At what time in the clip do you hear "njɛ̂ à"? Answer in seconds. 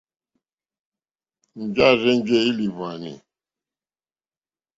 1.63-1.91